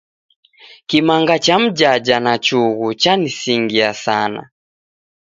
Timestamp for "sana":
4.03-4.41